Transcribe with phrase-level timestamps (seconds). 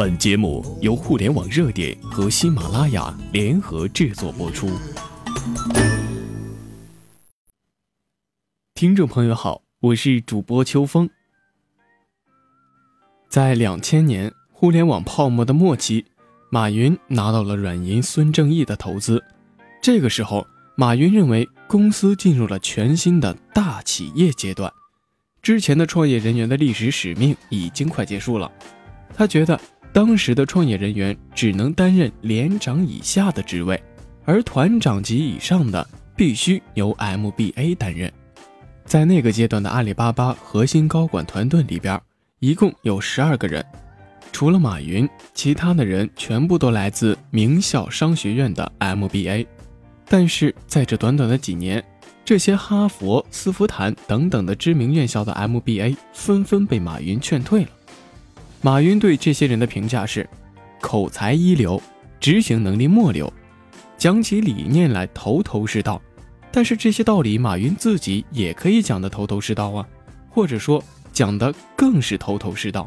[0.00, 4.66] 本节目由互联网热点和喜马拉雅联合制作播出。
[8.72, 11.10] 听众朋友好，我是主播秋风。
[13.28, 16.06] 在两千年互联网泡沫的末期，
[16.50, 19.22] 马云拿到了软银孙正义的投资。
[19.82, 20.46] 这个时候，
[20.76, 24.72] 马云认为公司进入了全新的大企业阶段。
[25.42, 28.50] 之前的创业人员的历史使命已经快结束了，
[29.14, 29.60] 他觉得
[29.92, 33.82] 当时的创业人员只能担任连长以下的职位，
[34.24, 35.86] 而团长级以上的
[36.16, 38.12] 必须由 MBA 担任。
[38.84, 42.00] 在那个阶段的阿里巴巴核心高管团队里边，
[42.38, 43.64] 一共有十二个人，
[44.32, 49.46] 除了马云，其他的人全部都来自名校商学院的 MBA。
[50.06, 51.84] 但是在这短短的几年，
[52.24, 57.70] 这些哈佛、斯福坦等等的知名院校的 MBA 纷纷被马云劝退了。
[58.62, 60.28] 马云对这些人的评价是：
[60.82, 61.80] 口才一流，
[62.20, 63.32] 执行能力末流，
[63.96, 66.00] 讲起理念来头头是道。
[66.52, 69.86] 但是这些道理，马云自己也可以讲得头头是道啊，
[70.28, 72.86] 或者说讲得更是头头是道。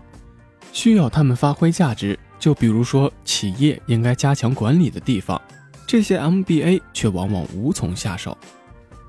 [0.71, 5.41] 需要他们发挥价值，就比如说企业应该加强管理的地方，
[5.87, 8.37] 这些 MBA 却往往无从下手。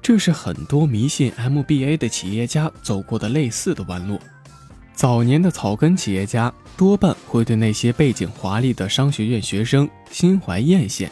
[0.00, 4.18] 这是很多迷信 MBA 的企业家走过的类似的弯路。
[4.94, 11.08] 早年的草根企业家多半会对那些背景华丽的商学院学生心怀艳羡，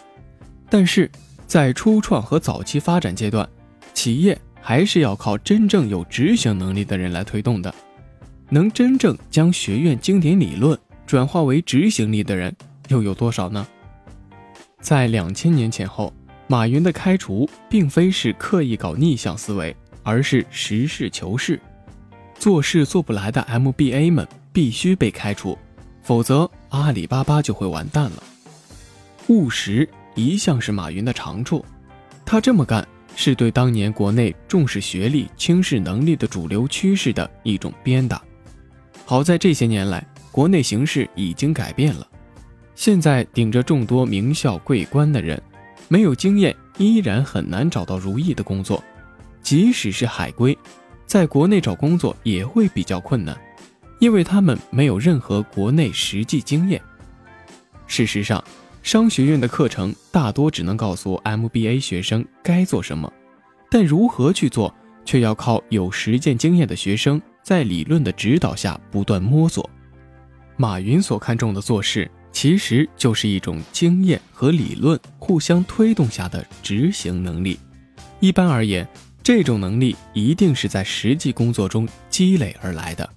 [0.70, 1.10] 但是
[1.46, 3.48] 在初创和早期发展阶段，
[3.92, 7.74] 企业还是要靠真正有执行能力的人来推动的。
[8.48, 12.54] 能真正将学院经典理论转化为执行力的人
[12.88, 13.66] 又有多少呢？
[14.80, 16.12] 在两千年前后。
[16.48, 21.58] 马云的开除并非是刻意搞逆向思维，而是实事求是。
[22.42, 25.56] 做事做不来的 MBA 们必须被开除，
[26.02, 28.22] 否则阿里巴巴就会完蛋了。
[29.28, 31.64] 务实一向是马云的长处，
[32.26, 32.84] 他这么干
[33.14, 38.20] 是对当年国内重视学历、轻视能力的主流趋势的一种鞭打。
[39.04, 42.04] 好在这些年来，国内形势已经改变了，
[42.74, 45.40] 现在顶着众多名校桂冠的人。
[45.86, 48.82] 没有经验，依然很难找到如意的工作。
[49.42, 50.58] 即使是海归，
[51.12, 53.38] 在国内找工作也会比较困难，
[53.98, 56.80] 因为他们没有任何国内实际经验。
[57.86, 58.42] 事实上，
[58.82, 63.12] 商学院的课程大多只能告诉 MBA 学生该做什么，
[63.70, 64.74] 但如何去做，
[65.04, 69.68] 却要靠有实践经验的学生在理论的指导下不断摸索。
[70.56, 72.10] 马云所看重的做事。
[72.32, 77.58] 其实就是一种经验和理论互相推动下的执行能力。
[78.20, 78.88] 一般而言，
[79.22, 83.08] 这种能力一定是在实际工作中积累而来的。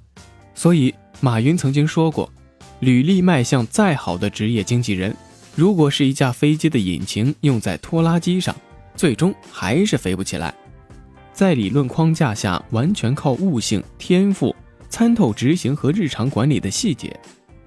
[0.53, 2.31] 所以，马云曾经说过
[2.79, 5.15] ：“履历迈向再好的职业经纪人，
[5.55, 8.55] 如果是一架飞机的引擎用在拖拉机上，
[8.95, 10.53] 最终还是飞不起来。”
[11.33, 14.55] 在理论框架下，完全靠悟性、天赋
[14.87, 17.13] 参透执行和日常管理的细节。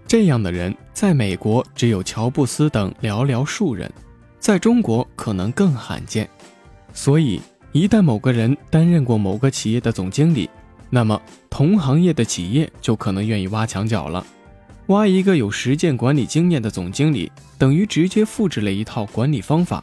[0.06, 3.92] 这样的人在美国只有乔布斯等寥寥数人，
[4.38, 6.26] 在中国可能更罕见。
[6.94, 7.42] 所以，
[7.72, 10.48] 一旦某个人担任过某个企业的总经理，
[10.90, 11.20] 那么
[11.50, 14.24] 同行业的企业就可能愿意挖墙脚了。
[14.86, 19.82] 挖一个有实践管理经验的总经理，等于直接复制了一套管理方法。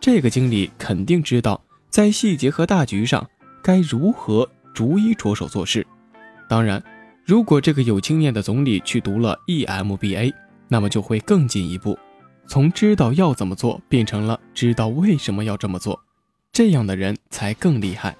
[0.00, 1.60] 这个经理肯定知道
[1.90, 3.28] 在细节和大局上
[3.62, 5.86] 该如何逐一着手做事。
[6.48, 6.82] 当然。
[7.26, 10.32] 如果这个有经验的总理去读了 EMBA，
[10.66, 11.96] 那么就会更进一步，
[12.48, 16.00] 从知道要怎么做变成了知道为什么要这么做，
[16.52, 18.16] 这样的人才更厉害。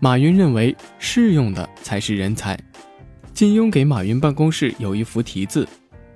[0.00, 2.58] 马云认为适用的才是人才。
[3.32, 5.66] 金庸给马云办公室有一幅题字：“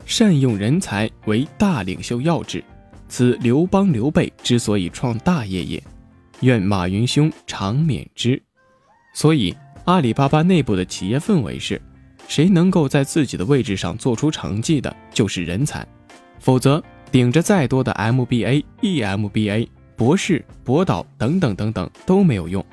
[0.05, 2.63] 善用人才为大领袖要旨，
[3.09, 5.83] 此刘邦刘备之所以创大业也。
[6.41, 8.41] 愿马云兄长免之。”
[9.15, 9.55] 所以
[9.85, 11.81] 阿里巴巴内部的企业氛围是。
[12.29, 15.87] 谁能够在自己的位置上做出成绩的，就是人才。
[16.39, 19.67] 否则，顶着再多的 MBA、EMBA、
[19.99, 22.65] 博士、博导等等等等都没有用。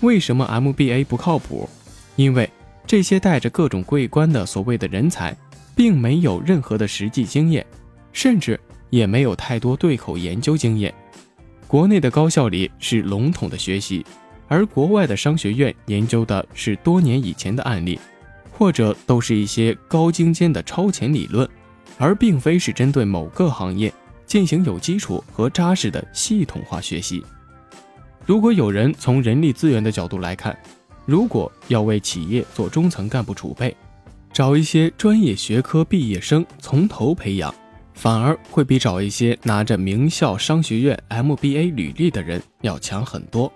[0.00, 1.68] 为什么 MBA 不靠谱？
[2.16, 2.50] 因为
[2.86, 5.36] 这些带着各种桂冠的所谓的人才，
[5.76, 7.64] 并没有任何的实际经验，
[8.12, 8.58] 甚至
[8.90, 10.92] 也没有太多对口研究经验。
[11.66, 14.04] 国内的高校里是笼统的学习，
[14.48, 18.00] 而国外的商学院研究的是多年以前的案例。
[18.50, 21.48] 或者都是一些高精尖的超前理论，
[21.96, 23.92] 而并非是针对某个行业
[24.28, 27.24] 进行有基础和扎实的系统化学习。
[28.24, 30.56] 如果有人从人力资源的角度来看，
[31.06, 33.74] 如果要为企业做中层干部储备，
[34.30, 37.52] 找一些专业学科毕业生从头培养，
[37.94, 43.50] 反而会比找一些拿着名校商学院 MBA 履历的人要强很多，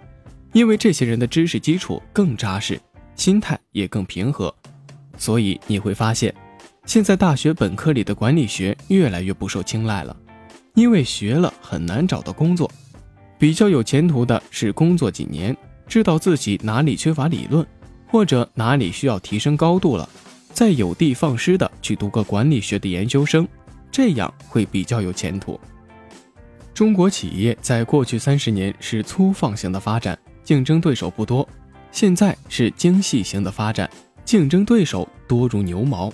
[0.54, 2.80] 因为这些人的知识基础更扎实，
[3.14, 4.52] 心态也更平和。
[5.18, 6.34] 所以你会发现，
[6.86, 10.16] 现在大学本科里的管理学越来越不受青睐了，
[10.74, 12.70] 因为学了很难找到工作。
[13.38, 17.66] 比较有前途的是工作几年，知道自己哪里缺乏理论，
[18.06, 20.08] 或者哪里需要提升高度了。
[20.52, 23.48] 再有的放矢的去读个管理学的研究生，
[23.90, 25.58] 这样会比较有前途。
[26.74, 31.46] 中国企业在过去三十年是粗放型的发展，竞争对手不多；
[31.90, 33.90] 现在是精细型的发展，
[34.24, 36.12] 竞争对手多如牛毛，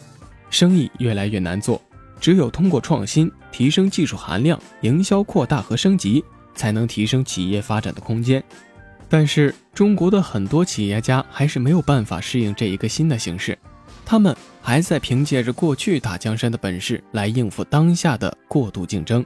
[0.51, 1.81] 生意越来越难做。
[2.21, 6.25] 只有通过创新、提升技术含量、营销扩大和升级，
[6.55, 8.43] 才能提升企业发展的空间。
[9.09, 13.59] 但是，中国的很多企业家还是没有办法适应这一个新的形势。
[14.05, 19.25] 他们还在凭借着过去打江山的本事来应付当下的过度竞争，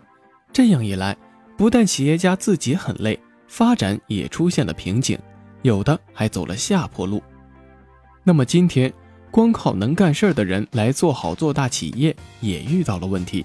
[0.52, 1.16] 这样一来，
[1.56, 5.18] 不但企业家自己很累，发展也出现了瓶颈，
[5.62, 7.22] 有的还走了下坡路。
[8.24, 8.92] 那么今天，
[9.32, 13.44] 光靠能干事儿的人来做好做大企业，也遇到了问题。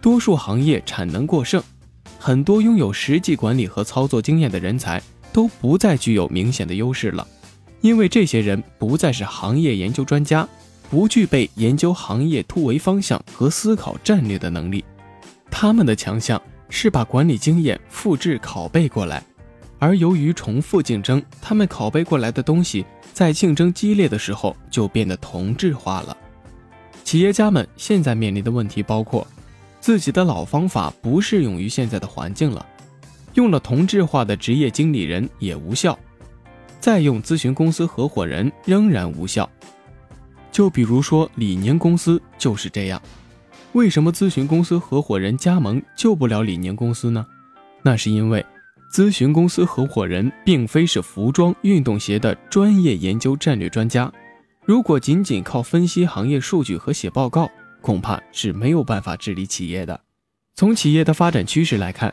[0.00, 1.62] 多数行业产能过剩，
[2.18, 5.00] 很多拥有实际管理和操作经验的人才
[5.32, 7.24] 都不再具有明显的优势了，
[7.80, 10.46] 因为这些人不再是行业研究专家。
[10.90, 14.84] 不具备研究行业突围方向和思考战略的能力，
[15.48, 19.22] 他们的强项是把管理经验复制拷贝过来，
[19.78, 26.16] 而由于重复竞争，他们拷贝过来的东西在竞争激烈的时候就变得同质化了。
[27.04, 29.26] 企业家们现在面临的问题包括，
[29.80, 32.64] 自己的老方法不适用于现在的环境了，
[33.34, 35.98] 用了同质化的职业经理人也无效，
[36.78, 39.48] 再用咨询公司合伙人仍然无效。
[40.52, 43.00] 就比如说李宁公司就是这样，
[43.72, 47.24] 为什么咨询公司合伙人加盟救不了李宁公司呢？
[47.82, 48.44] 那是因为
[48.92, 54.12] 咨询公司合伙人并非是服装运动鞋的专业研究战略专家，
[54.64, 57.48] 如果仅仅靠分析行业数据和写报告，
[57.80, 60.00] 恐怕是没有办法治理企业的。
[60.56, 62.12] 从企业的发展趋势来看，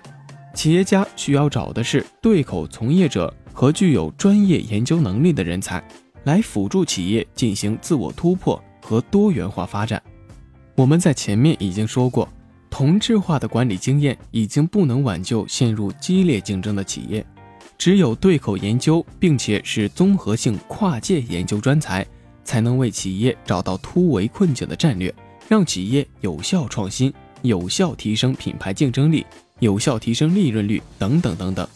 [0.54, 5.84] 企业家需要找的是对口从业者和具有专业研究能力的人才。
[6.24, 10.02] 来辅助企业进行自我突破和多元化发展。
[10.76, 12.28] 我们在前面已经说过，
[12.70, 17.26] 同质化的管理经验已经不能挽救陷入激烈竞争的企业，
[17.78, 22.06] 只有对口研究，并且是综合性跨界研究专才，
[22.44, 25.14] 才能为企业找到突围困境的战略，
[25.48, 29.26] 让企业有效创新、有效提升品牌竞争力、
[29.60, 31.68] 有效提升利润率等等等等。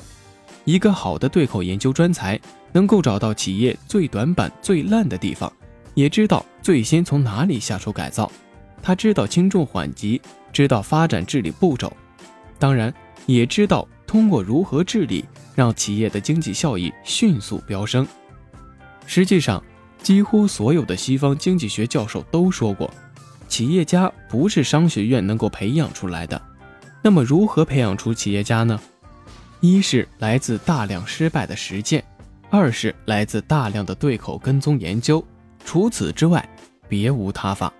[0.66, 2.40] 一个好的对口研究专才。
[2.74, 5.52] 能够找到企业最短板、最烂的地方，
[5.94, 8.32] 也知道最先从哪里下手改造。
[8.82, 10.22] 他知道轻重缓急，
[10.52, 11.92] 知道发展治理步骤，
[12.60, 12.94] 当然
[13.26, 15.26] 也知道通过如何治理
[15.56, 18.08] 让企业的经济效益迅速飙升。
[19.06, 19.64] 实际上，
[20.02, 22.90] 几乎所有的西方经济学教授都说过，
[23.48, 26.42] 企业家不是商学院能够培养出来的。
[27.02, 28.80] 那么，如何培养出企业家呢？
[29.60, 32.04] 一是来自大量失败的实践。
[32.50, 35.24] 二是来自大量的对口跟踪研究，
[35.64, 36.48] 除此之外，
[36.90, 37.72] 别无他法。